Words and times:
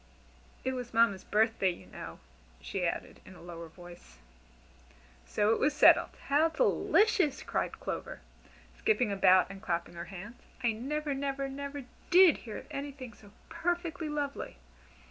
It 0.63 0.73
was 0.73 0.95
Mamma's 0.95 1.23
birthday, 1.23 1.69
you 1.69 1.85
know," 1.85 2.17
she 2.59 2.87
added 2.87 3.19
in 3.23 3.35
a 3.35 3.41
lower 3.43 3.67
voice. 3.67 4.17
So 5.27 5.51
it 5.53 5.59
was 5.59 5.75
settled. 5.75 6.09
"How 6.25 6.49
delicious!" 6.49 7.43
cried 7.43 7.79
Clover, 7.79 8.21
skipping 8.75 9.11
about 9.11 9.51
and 9.51 9.61
clapping 9.61 9.93
her 9.93 10.05
hands: 10.05 10.41
"I 10.63 10.71
never, 10.71 11.13
never, 11.13 11.47
never 11.47 11.83
did 12.09 12.37
hear 12.37 12.57
of 12.57 12.67
anything 12.71 13.13
so 13.13 13.29
perfectly 13.47 14.09
lovely. 14.09 14.57